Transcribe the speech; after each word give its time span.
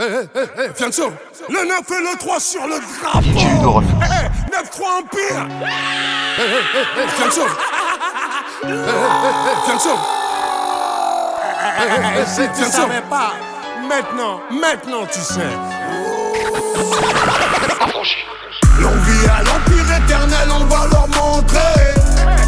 Eh, 0.00 0.28
eh, 0.32 0.48
eh, 0.56 0.70
Fianso, 0.76 1.12
le 1.48 1.66
9 1.66 1.80
et 1.90 2.00
le 2.00 2.16
3 2.20 2.38
sur 2.38 2.64
le 2.68 2.78
drapeau. 2.78 3.82
Eh, 4.00 4.28
9-3 4.48 5.00
Empire. 5.00 5.48
Eh, 5.50 6.40
eh, 6.40 6.62
eh, 6.76 7.02
eh, 7.02 7.08
Fianso. 7.16 7.40
Eh, 8.62 8.68
eh, 8.68 8.70
eh, 8.70 8.76
eh, 8.76 9.66
Fianso. 9.66 9.98
Eh, 11.42 11.82
eh, 11.82 12.20
eh, 12.20 12.26
Si 12.26 12.48
tu 12.56 12.70
savais 12.70 13.02
pas, 13.10 13.32
maintenant, 13.88 14.40
maintenant 14.52 15.04
tu 15.10 15.18
sais. 15.18 15.40
L'envie 18.78 19.26
à 19.26 19.42
l'empire 19.42 19.96
éternel, 19.96 20.48
on 20.60 20.64
va 20.66 20.86
leur 20.92 21.08
montrer 21.08 21.94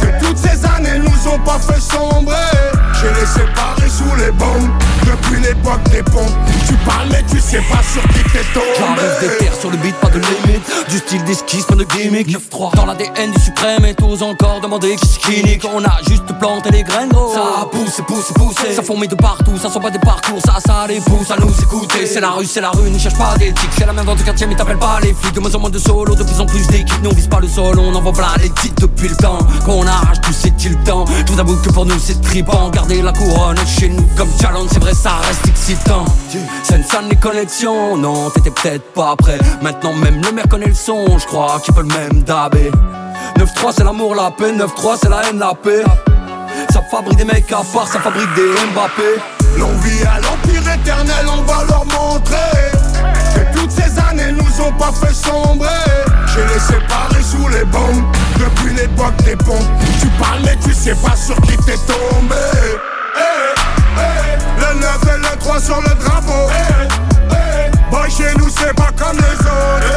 Que 0.00 0.24
toutes 0.24 0.38
ces 0.38 0.64
années 0.64 1.00
nous 1.00 1.28
ont 1.28 1.40
pas 1.40 1.58
fait 1.58 1.80
sombrer 1.80 2.71
J'ai 3.02 3.20
les 3.20 3.26
séparés 3.26 3.88
sous 3.88 4.14
les 4.16 4.30
bombes. 4.30 4.70
Depuis 5.04 5.40
l'époque 5.40 5.82
des 5.90 6.02
pompes 6.04 6.30
Tu 6.66 6.74
parles 6.86 7.08
mais 7.10 7.24
tu 7.28 7.40
sais 7.40 7.60
pas 7.68 7.82
sur 7.82 8.02
qui 8.02 8.22
t'es 8.30 8.44
J'arrive 8.78 9.20
des 9.20 9.26
tombé 9.26 9.38
terres 9.38 9.54
sur 9.58 9.70
le 9.70 9.76
beat, 9.78 9.94
pas 9.96 10.08
de 10.08 10.20
limite. 10.20 10.88
Du 10.88 10.98
style 10.98 11.24
d'esquisse, 11.24 11.64
pas 11.64 11.74
de 11.74 11.84
gimmick. 11.84 12.28
9-3 12.28 12.76
Dans 12.76 12.86
l'ADN 12.86 13.32
du 13.32 13.40
suprême 13.40 13.84
et 13.84 13.94
t'oses 13.94 14.22
encore 14.22 14.60
demander 14.60 14.94
qui 14.96 15.06
c'est 15.06 15.20
qui 15.20 15.42
nique. 15.42 15.66
On 15.74 15.84
a 15.84 15.98
juste 16.08 16.26
planté 16.38 16.70
les 16.70 16.84
graines 16.84 17.08
gros. 17.08 17.34
Ça 17.34 17.66
pousse, 17.70 18.00
pousse, 18.06 18.32
pousse 18.32 18.74
Ça 18.74 18.82
fourmille 18.82 19.08
de 19.08 19.16
partout, 19.16 19.56
ça 19.60 19.68
sont 19.68 19.80
pas 19.80 19.90
des 19.90 19.98
parcours 19.98 20.40
Ça, 20.44 20.58
ça 20.64 20.86
les 20.86 21.00
pousse 21.00 21.30
à 21.30 21.36
nous 21.36 21.52
écouter. 21.60 22.06
C'est 22.06 22.20
la 22.20 22.30
rue, 22.30 22.46
c'est 22.46 22.60
la 22.60 22.70
rue, 22.70 22.88
ne 22.88 22.98
cherche 22.98 23.18
pas 23.18 23.36
d'éthique. 23.36 23.70
C'est 23.76 23.86
la 23.86 23.92
même 23.92 24.04
dans 24.04 24.14
ton 24.14 24.22
quartier 24.22 24.46
mais 24.46 24.54
t'appelles 24.54 24.78
pas 24.78 25.00
les 25.02 25.12
flics. 25.12 25.34
De 25.34 25.40
moins 25.40 25.54
en 25.54 25.58
moins 25.58 25.70
de 25.70 25.78
solo, 25.78 26.14
de 26.14 26.22
plus 26.22 26.40
en 26.40 26.46
plus 26.46 26.66
d'équipes 26.68 27.02
Le 27.42 27.48
sol, 27.48 27.76
on 27.76 27.92
envoie 27.92 28.12
plein 28.12 28.28
les 28.40 28.50
titres 28.50 28.82
depuis 28.82 29.08
le 29.08 29.16
temps 29.16 29.38
Qu'on 29.66 29.84
arrache 29.84 30.20
tout 30.20 30.32
c'est-il 30.32 30.78
le 30.78 30.84
temps. 30.84 31.04
Vous 31.26 31.40
avoue 31.40 31.56
que 31.56 31.70
pour 31.70 31.84
nous 31.84 31.98
c'est 31.98 32.20
tripant 32.22 32.70
Garder 32.70 33.02
la 33.02 33.12
couronne 33.12 33.56
chez 33.66 33.88
nous 33.88 34.06
comme 34.16 34.28
challenge 34.40 34.68
C'est 34.70 34.78
vrai 34.78 34.94
ça 34.94 35.16
reste 35.26 35.48
excitant. 35.48 36.04
Sans 36.68 37.00
les 37.10 37.16
connexions 37.16 37.96
Non 37.96 38.30
t'étais 38.30 38.52
peut-être 38.52 38.92
pas 38.92 39.16
prêt. 39.16 39.38
Maintenant 39.60 39.92
même 39.92 40.22
le 40.22 40.30
maire 40.30 40.46
connaît 40.48 40.68
le 40.68 40.74
son 40.74 41.18
Je 41.18 41.26
crois 41.26 41.58
qu'il 41.64 41.74
peut 41.74 41.82
le 41.82 41.88
même 41.88 42.22
dabé 42.22 42.70
9-3 43.36 43.72
c'est 43.76 43.82
l'amour 43.82 44.14
la 44.14 44.30
paix. 44.30 44.52
9-3 44.52 44.98
c'est 45.02 45.08
la 45.08 45.28
haine 45.28 45.40
la 45.40 45.52
paix. 45.52 45.82
Ça 46.72 46.80
fabrique 46.92 47.18
des 47.18 47.24
mecs 47.24 47.50
à 47.50 47.62
part 47.74 47.88
Ça 47.88 47.98
fabrique 47.98 48.32
des 48.36 48.52
Mbappé. 48.72 49.20
L'envie 49.58 50.02
à 50.04 50.20
l'empire 50.20 50.62
éternel, 50.72 51.26
on 51.26 51.42
va 51.42 51.64
leur 51.68 51.84
montrer 51.86 52.70
Que 53.34 53.58
toutes 53.58 53.72
ces 53.72 53.98
années 53.98 54.30
nous 54.30 54.64
ont 54.64 54.72
pas 54.72 54.92
fait 54.92 55.12
sombrer. 55.12 55.68
J'ai 56.34 56.58
séparés 56.60 57.11
sous 57.11 57.11
les 57.52 57.64
bombes 57.64 58.04
Depuis 58.38 58.74
l'époque 58.74 59.16
des 59.24 59.36
pompes. 59.36 59.66
Tu 60.00 60.06
parles 60.20 60.40
mais 60.44 60.56
tu 60.62 60.72
sais 60.72 60.94
pas 60.94 61.16
sur 61.16 61.36
qui 61.42 61.56
t'es 61.58 61.76
tombé. 61.86 62.34
Eh, 63.16 63.20
eh, 63.98 64.60
Le 64.60 64.80
9 64.80 64.98
et 65.14 65.18
le 65.18 65.38
3 65.38 65.60
sur 65.60 65.80
le 65.80 65.94
drapeau. 66.02 66.50
Eh, 66.50 66.88
eh, 67.32 67.90
Boy 67.90 68.10
chez 68.10 68.34
nous 68.38 68.48
c'est 68.48 68.74
pas 68.74 68.90
comme 68.96 69.16
les 69.16 69.38
autres. 69.46 69.92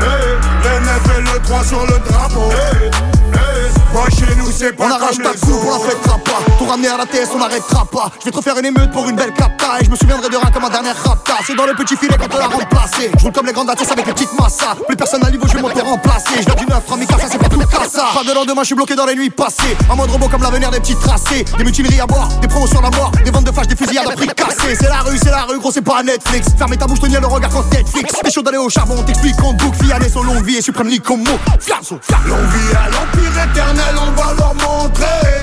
Eh, 0.00 0.04
eh, 0.04 0.68
Le 0.68 0.80
9 0.80 1.18
et 1.18 1.32
le 1.32 1.42
3 1.42 1.64
sur 1.64 1.82
le 1.86 1.98
drapeau. 2.08 2.48
Eh, 2.50 2.90
eh, 3.34 3.94
Boy 3.94 4.10
chez 4.10 4.34
nous 4.36 4.50
c'est 4.50 4.72
pas 4.72 4.84
On 4.84 4.88
comme 4.88 5.02
arrache 5.02 5.18
ta 5.18 5.32
les 5.32 5.38
coupe, 5.38 5.64
on 5.64 5.70
la 5.70 5.94
autres 5.94 6.27
Tout 6.68 6.72
ramener 6.72 6.88
à 6.88 6.98
la 6.98 7.06
TS, 7.06 7.30
on 7.34 7.38
n'arrêtera 7.38 7.86
pas. 7.86 8.10
Je 8.20 8.26
vais 8.26 8.30
trop 8.30 8.42
faire 8.42 8.58
une 8.58 8.66
émeute 8.66 8.90
pour 8.90 9.08
une 9.08 9.16
belle 9.16 9.32
capta 9.32 9.80
Et 9.80 9.86
je 9.86 9.90
me 9.90 9.96
souviendrai 9.96 10.28
de 10.28 10.36
rien 10.36 10.50
comme 10.52 10.64
ma 10.64 10.68
dernière 10.68 11.02
rapta 11.02 11.36
C'est 11.46 11.54
dans 11.54 11.64
le 11.64 11.72
petit 11.72 11.96
filet 11.96 12.14
quand 12.18 12.28
on 12.30 12.38
l'a 12.38 12.46
remplacé. 12.46 13.10
Je 13.16 13.22
roule 13.22 13.32
comme 13.32 13.46
les 13.46 13.54
grandes 13.54 13.70
ATS 13.70 13.90
avec 13.90 14.06
les 14.06 14.12
petites 14.12 14.38
massas. 14.38 14.76
Plus 14.86 14.94
personne 14.94 15.24
à 15.24 15.30
niveau, 15.30 15.46
je 15.48 15.54
vais 15.54 15.62
m'auto-remplacer 15.62 16.40
Je 16.40 16.44
viens 16.44 16.54
du 16.56 16.66
9, 16.66 16.82
Rami 16.86 17.06
ça 17.06 17.16
c'est 17.26 17.38
pas 17.38 17.48
tout 17.48 17.58
cassa. 17.60 18.08
Pas 18.12 18.22
de 18.22 18.34
lendemain, 18.34 18.60
je 18.60 18.66
suis 18.66 18.74
bloqué 18.74 18.94
dans 18.94 19.06
les 19.06 19.14
nuits 19.14 19.30
passées. 19.30 19.78
En 19.88 19.96
mode 19.96 20.10
robot 20.10 20.28
comme 20.28 20.42
l'avenir 20.42 20.70
des 20.70 20.80
petits 20.80 20.96
tracés. 20.96 21.46
Des 21.56 21.64
mutineries 21.64 22.00
à 22.00 22.06
boire, 22.06 22.28
des 22.42 22.48
promotions 22.48 22.84
à 22.84 22.90
mort. 22.94 23.12
Des 23.24 23.30
ventes 23.30 23.44
de 23.44 23.52
flash, 23.52 23.68
des 23.68 23.76
fusillades 23.76 24.08
à 24.08 24.12
prix 24.12 24.26
cassés. 24.26 24.76
C'est 24.78 24.90
la 24.90 25.00
rue, 25.00 25.16
c'est 25.16 25.30
la 25.30 25.44
rue, 25.44 25.58
gros 25.58 25.72
c'est 25.72 25.80
pas 25.80 26.02
Netflix. 26.02 26.48
Fermez 26.58 26.76
ta 26.76 26.86
bouche, 26.86 27.00
tenir 27.00 27.22
le 27.22 27.28
regard 27.28 27.50
quand 27.50 27.64
Netflix. 27.72 28.12
T'es 28.22 28.30
chaud 28.30 28.42
d'aller 28.42 28.58
au 28.58 28.68
charbon, 28.68 28.96
on 28.98 29.04
t'explique 29.04 29.36
qu'on 29.36 29.54
book 29.54 29.74
Fiané 29.82 30.10
son 30.10 30.22
longue 30.22 30.44
vie 30.44 30.56
et 30.56 30.62
suprême 30.62 30.90
Fianso, 30.90 31.38
fianso. 31.60 31.98
L'envie 32.26 32.76
à 32.76 32.90
l'empire 32.90 33.42
éternel, 33.42 33.94
on 33.96 34.20
va 34.20 34.34
leur 34.34 34.54
montrer 34.54 35.37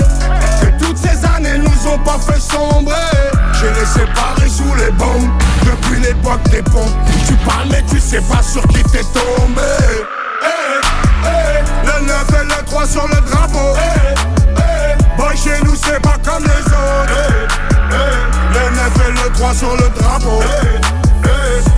Des 6.43 6.61
Tu 7.27 7.33
parles 7.45 7.67
mais 7.71 7.83
tu 7.89 7.99
sais 7.99 8.21
pas 8.21 8.41
sur 8.43 8.61
qui 8.67 8.83
t'es 8.83 9.03
tombé. 9.13 9.61
Eh, 10.41 10.47
eh, 11.25 11.85
Le 11.85 12.05
9 12.05 12.25
et 12.41 12.45
le 12.45 12.65
3 12.65 12.85
sur 12.85 13.07
le 13.07 13.15
drapeau. 13.29 13.73
Eh, 13.75 14.13
eh, 14.57 15.17
Boy 15.21 15.35
chez 15.37 15.63
nous 15.63 15.75
c'est 15.75 15.99
pas 16.01 16.17
comme 16.23 16.43
les 16.43 16.65
autres. 16.65 17.47
Le 18.53 18.75
9 18.75 19.07
et 19.07 19.11
le 19.11 19.33
3 19.33 19.53
sur 19.53 19.75
le 19.75 19.89
drapeau. 19.99 20.41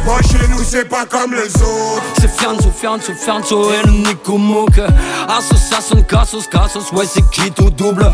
Boy 0.06 0.24
chez 0.24 0.48
nous 0.50 0.64
c'est 0.64 0.86
pas 0.90 1.06
comme 1.06 1.34
les 1.34 1.56
autres. 1.62 2.04
C'est 2.20 2.30
Fianzo, 2.30 2.72
Fianzo, 2.72 3.14
Fianzo 3.14 3.72
et 3.74 3.86
le 3.86 3.92
Nico 3.92 4.38
Mouk 4.38 4.80
Association, 5.30 6.02
Cassos, 6.04 6.48
Cassos, 6.48 6.92
ouais 6.94 7.06
c'est 7.06 7.28
qui 7.30 7.52
tout 7.52 7.70
double? 7.70 8.12